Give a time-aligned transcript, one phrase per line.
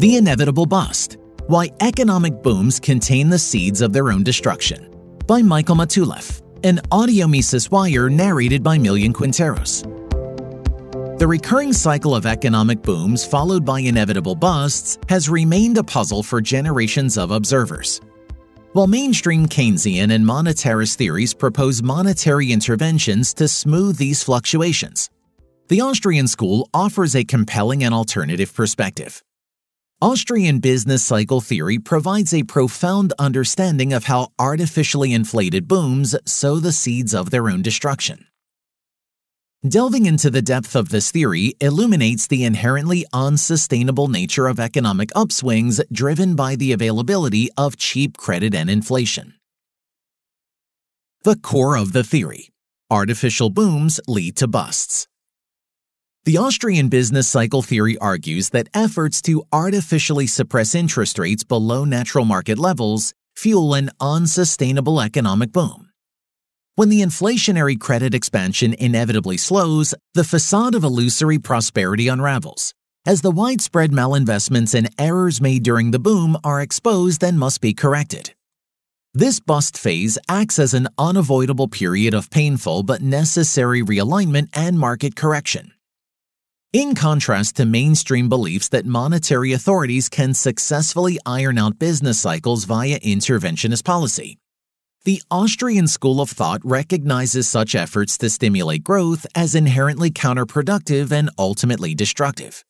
[0.00, 1.18] The Inevitable Bust
[1.48, 4.88] Why Economic Booms Contain the Seeds of Their Own Destruction
[5.26, 9.82] by Michael Matulef, an audio Mises Wire narrated by Millian Quinteros.
[11.18, 16.40] The recurring cycle of economic booms followed by inevitable busts has remained a puzzle for
[16.40, 18.00] generations of observers.
[18.72, 25.10] While mainstream Keynesian and monetarist theories propose monetary interventions to smooth these fluctuations,
[25.68, 29.22] the Austrian school offers a compelling and alternative perspective.
[30.02, 36.72] Austrian business cycle theory provides a profound understanding of how artificially inflated booms sow the
[36.72, 38.26] seeds of their own destruction.
[39.68, 45.82] Delving into the depth of this theory illuminates the inherently unsustainable nature of economic upswings
[45.92, 49.34] driven by the availability of cheap credit and inflation.
[51.24, 52.48] The core of the theory
[52.90, 55.09] artificial booms lead to busts.
[56.26, 62.26] The Austrian business cycle theory argues that efforts to artificially suppress interest rates below natural
[62.26, 65.88] market levels fuel an unsustainable economic boom.
[66.74, 72.74] When the inflationary credit expansion inevitably slows, the facade of illusory prosperity unravels,
[73.06, 77.72] as the widespread malinvestments and errors made during the boom are exposed and must be
[77.72, 78.34] corrected.
[79.14, 85.16] This bust phase acts as an unavoidable period of painful but necessary realignment and market
[85.16, 85.72] correction.
[86.72, 93.00] In contrast to mainstream beliefs that monetary authorities can successfully iron out business cycles via
[93.00, 94.38] interventionist policy,
[95.04, 101.28] the Austrian school of thought recognizes such efforts to stimulate growth as inherently counterproductive and
[101.36, 102.64] ultimately destructive.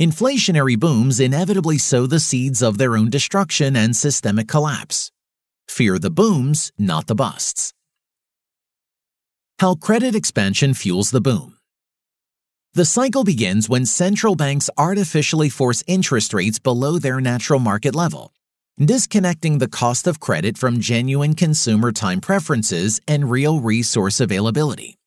[0.00, 5.10] Inflationary booms inevitably sow the seeds of their own destruction and systemic collapse.
[5.66, 7.72] Fear the booms, not the busts.
[9.58, 11.55] How credit expansion fuels the boom.
[12.76, 18.34] The cycle begins when central banks artificially force interest rates below their natural market level
[18.84, 24.98] disconnecting the cost of credit from genuine consumer time preferences and real resource availability.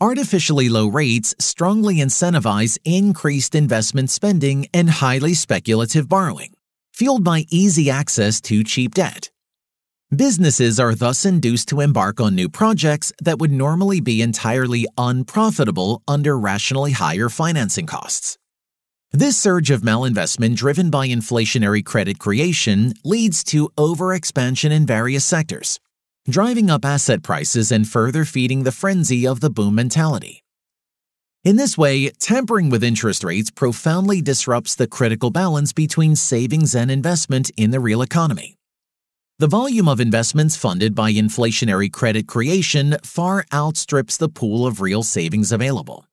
[0.00, 6.52] Artificially low rates strongly incentivize increased investment spending and highly speculative borrowing,
[6.92, 9.30] fueled by easy access to cheap debt.
[10.14, 16.02] Businesses are thus induced to embark on new projects that would normally be entirely unprofitable
[16.06, 18.38] under rationally higher financing costs.
[19.12, 25.80] This surge of malinvestment driven by inflationary credit creation leads to overexpansion in various sectors,
[26.28, 30.44] driving up asset prices and further feeding the frenzy of the boom mentality.
[31.44, 36.90] In this way, tampering with interest rates profoundly disrupts the critical balance between savings and
[36.90, 38.56] investment in the real economy.
[39.40, 45.02] The volume of investments funded by inflationary credit creation far outstrips the pool of real
[45.02, 46.06] savings available.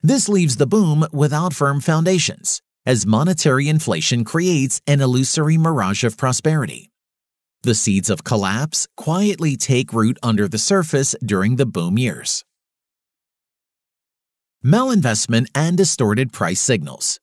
[0.00, 6.16] This leaves the boom without firm foundations, as monetary inflation creates an illusory mirage of
[6.16, 6.88] prosperity.
[7.62, 12.42] The seeds of collapse quietly take root under the surface during the boom years.
[14.64, 17.20] Malinvestment and distorted price signals.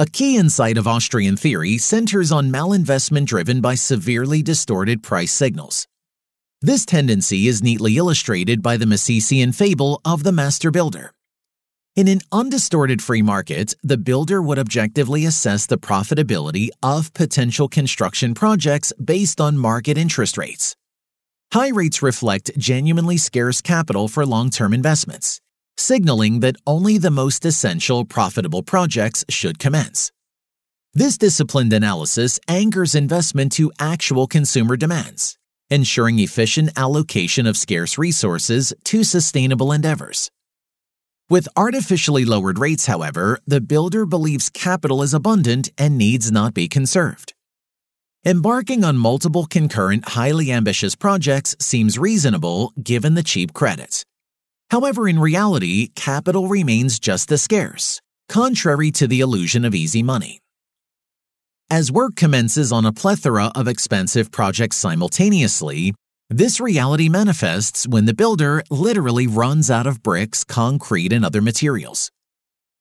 [0.00, 5.88] A key insight of Austrian theory centers on malinvestment driven by severely distorted price signals.
[6.62, 11.10] This tendency is neatly illustrated by the Misesian fable of the master builder.
[11.96, 18.34] In an undistorted free market, the builder would objectively assess the profitability of potential construction
[18.34, 20.76] projects based on market interest rates.
[21.52, 25.40] High rates reflect genuinely scarce capital for long term investments,
[25.78, 30.12] signaling that only the most essential profitable projects should commence.
[30.94, 35.38] This disciplined analysis anchors investment to actual consumer demands,
[35.70, 40.30] ensuring efficient allocation of scarce resources to sustainable endeavors.
[41.30, 46.68] With artificially lowered rates, however, the builder believes capital is abundant and needs not be
[46.68, 47.34] conserved.
[48.24, 54.04] Embarking on multiple concurrent, highly ambitious projects seems reasonable given the cheap credits.
[54.70, 60.40] However, in reality, capital remains just as scarce, contrary to the illusion of easy money.
[61.70, 65.94] As work commences on a plethora of expensive projects simultaneously,
[66.30, 72.10] this reality manifests when the builder literally runs out of bricks, concrete, and other materials.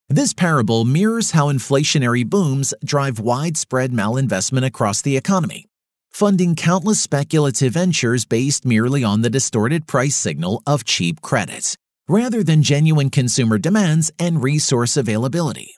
[0.09, 5.65] This parable mirrors how inflationary booms drive widespread malinvestment across the economy,
[6.11, 11.75] funding countless speculative ventures based merely on the distorted price signal of cheap credit,
[12.07, 15.75] rather than genuine consumer demands and resource availability.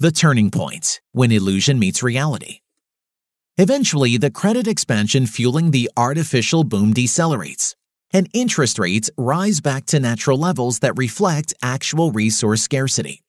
[0.00, 2.60] The turning point when illusion meets reality.
[3.56, 7.74] Eventually, the credit expansion fueling the artificial boom decelerates,
[8.12, 13.24] and interest rates rise back to natural levels that reflect actual resource scarcity.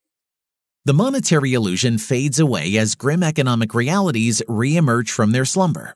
[0.85, 5.95] The monetary illusion fades away as grim economic realities reemerge from their slumber.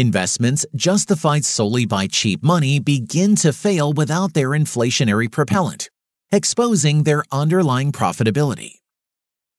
[0.00, 5.90] Investments justified solely by cheap money begin to fail without their inflationary propellant,
[6.32, 8.76] exposing their underlying profitability.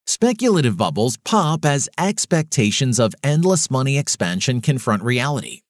[0.08, 5.62] Speculative bubbles pop as expectations of endless money expansion confront reality.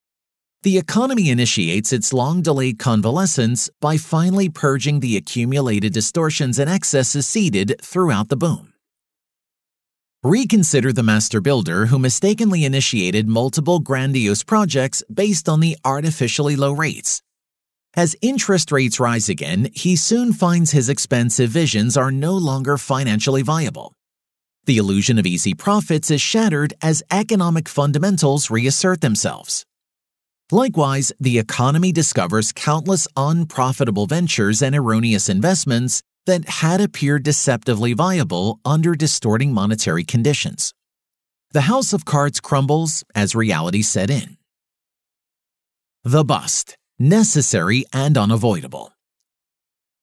[0.63, 7.27] The economy initiates its long delayed convalescence by finally purging the accumulated distortions and excesses
[7.27, 8.70] seeded throughout the boom.
[10.23, 16.73] Reconsider the master builder who mistakenly initiated multiple grandiose projects based on the artificially low
[16.73, 17.23] rates.
[17.95, 23.41] As interest rates rise again, he soon finds his expensive visions are no longer financially
[23.41, 23.94] viable.
[24.65, 29.65] The illusion of easy profits is shattered as economic fundamentals reassert themselves.
[30.51, 38.59] Likewise, the economy discovers countless unprofitable ventures and erroneous investments that had appeared deceptively viable
[38.63, 40.73] under distorting monetary conditions.
[41.51, 44.38] The house of cards crumbles as reality set in.
[46.03, 48.94] The bust, necessary and unavoidable.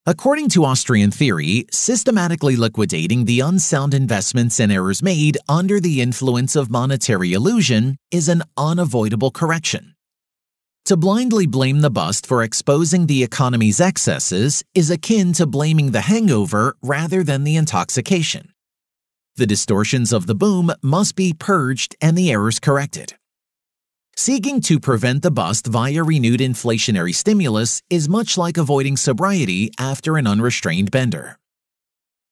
[0.06, 6.56] According to Austrian theory, systematically liquidating the unsound investments and errors made under the influence
[6.56, 9.94] of monetary illusion is an unavoidable correction.
[10.88, 16.00] To blindly blame the bust for exposing the economy's excesses is akin to blaming the
[16.00, 18.54] hangover rather than the intoxication.
[19.36, 23.12] The distortions of the boom must be purged and the errors corrected.
[24.16, 30.16] Seeking to prevent the bust via renewed inflationary stimulus is much like avoiding sobriety after
[30.16, 31.38] an unrestrained bender.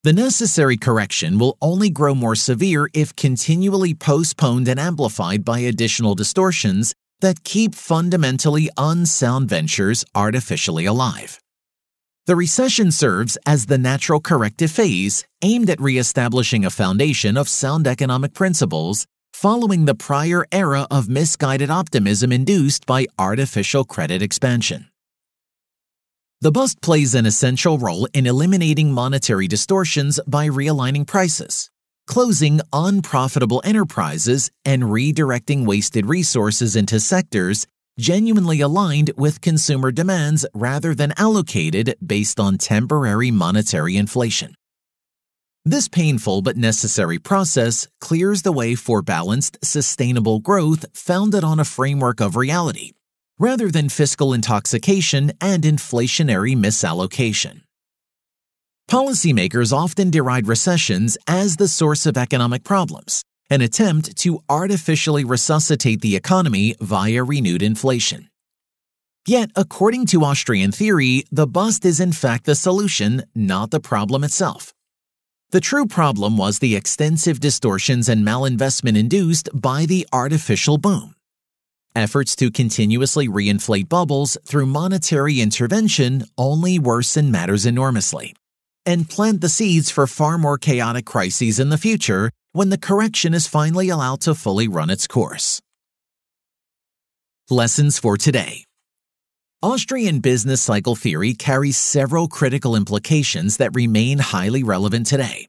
[0.03, 6.15] The necessary correction will only grow more severe if continually postponed and amplified by additional
[6.15, 11.39] distortions that keep fundamentally unsound ventures artificially alive.
[12.27, 17.87] The recession serves as the natural corrective phase aimed at reestablishing a foundation of sound
[17.87, 24.89] economic principles following the prior era of misguided optimism induced by artificial credit expansion.
[26.41, 31.71] The bust plays an essential role in eliminating monetary distortions by realigning prices,
[32.07, 37.67] closing unprofitable enterprises, and redirecting wasted resources into sectors
[37.99, 44.55] genuinely aligned with consumer demands rather than allocated based on temporary monetary inflation.
[45.65, 51.65] This painful but necessary process clears the way for balanced, sustainable growth founded on a
[51.65, 52.91] framework of reality,
[53.37, 57.63] rather than fiscal intoxication and inflationary misallocation.
[58.89, 65.99] Policymakers often deride recessions as the source of economic problems, an attempt to artificially resuscitate
[65.99, 68.29] the economy via renewed inflation.
[69.27, 74.23] Yet, according to Austrian theory, the bust is in fact the solution, not the problem
[74.23, 74.73] itself.
[75.49, 81.13] The true problem was the extensive distortions and malinvestment induced by the artificial boom.
[81.93, 88.33] Efforts to continuously reinflate bubbles through monetary intervention only worsen matters enormously
[88.87, 93.35] and plant the seeds for far more chaotic crises in the future when the correction
[93.35, 95.61] is finally allowed to fully run its course.
[97.49, 98.63] Lessons for today.
[99.61, 105.47] Austrian business cycle theory carries several critical implications that remain highly relevant today.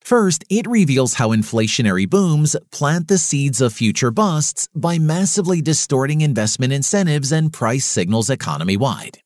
[0.00, 6.20] First, it reveals how inflationary booms plant the seeds of future busts by massively distorting
[6.20, 9.23] investment incentives and price signals economy wide.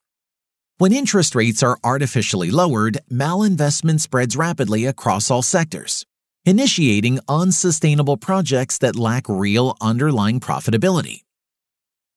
[0.79, 6.07] When interest rates are artificially lowered, malinvestment spreads rapidly across all sectors,
[6.45, 11.23] initiating unsustainable projects that lack real underlying profitability.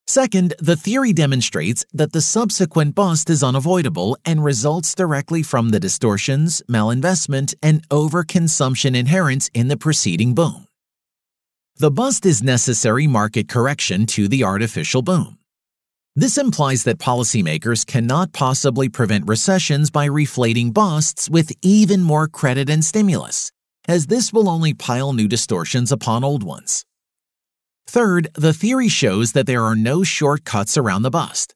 [0.06, 5.80] Second, the theory demonstrates that the subsequent bust is unavoidable and results directly from the
[5.80, 10.68] distortions, malinvestment, and overconsumption inherent in the preceding boom.
[11.78, 15.40] The bust is necessary market correction to the artificial boom.
[16.14, 22.70] This implies that policymakers cannot possibly prevent recessions by reflating busts with even more credit
[22.70, 23.50] and stimulus,
[23.88, 26.86] as this will only pile new distortions upon old ones.
[27.88, 31.56] Third, the theory shows that there are no shortcuts around the bust.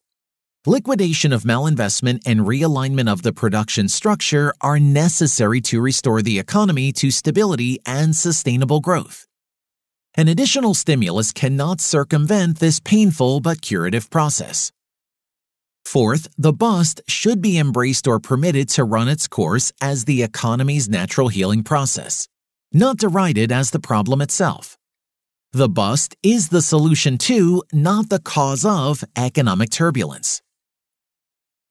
[0.65, 6.93] Liquidation of malinvestment and realignment of the production structure are necessary to restore the economy
[6.93, 9.27] to stability and sustainable growth.
[10.17, 14.71] An additional stimulus cannot circumvent this painful but curative process.
[15.83, 20.87] Fourth, the bust should be embraced or permitted to run its course as the economy's
[20.87, 22.29] natural healing process,
[22.71, 24.77] not derided as the problem itself.
[25.51, 30.41] The bust is the solution to, not the cause of, economic turbulence.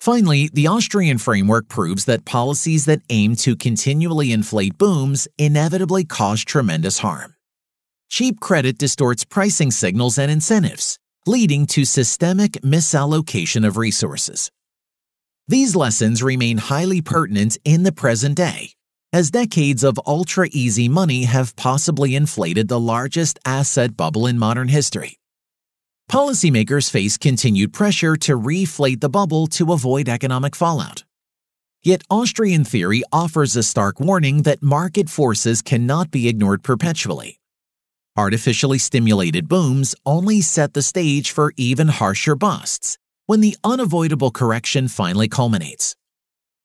[0.00, 6.44] Finally, the Austrian framework proves that policies that aim to continually inflate booms inevitably cause
[6.44, 7.34] tremendous harm.
[8.14, 14.52] Cheap credit distorts pricing signals and incentives, leading to systemic misallocation of resources.
[15.48, 18.70] These lessons remain highly pertinent in the present day,
[19.12, 24.68] as decades of ultra easy money have possibly inflated the largest asset bubble in modern
[24.68, 25.18] history.
[26.08, 31.02] Policymakers face continued pressure to reflate the bubble to avoid economic fallout.
[31.82, 37.40] Yet Austrian theory offers a stark warning that market forces cannot be ignored perpetually.
[38.16, 44.86] Artificially stimulated booms only set the stage for even harsher busts when the unavoidable correction
[44.86, 45.96] finally culminates.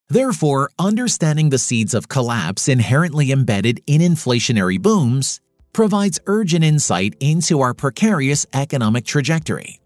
[0.09, 5.41] Therefore, understanding the seeds of collapse inherently embedded in inflationary booms
[5.73, 9.79] provides urgent insight into our precarious economic trajectory.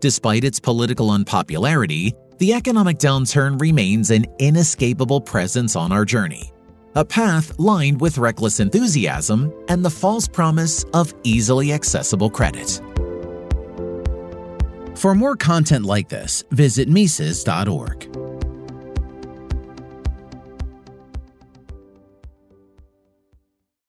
[0.00, 6.52] Despite its political unpopularity, the economic downturn remains an inescapable presence on our journey,
[6.96, 12.80] a path lined with reckless enthusiasm and the false promise of easily accessible credit.
[14.96, 18.25] For more content like this, visit Mises.org.